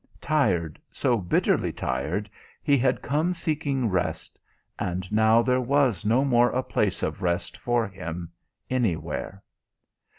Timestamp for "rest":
3.87-4.39, 7.21-7.55